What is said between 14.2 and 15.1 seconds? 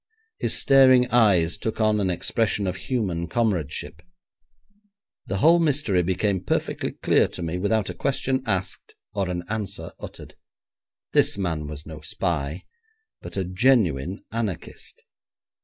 anarchist.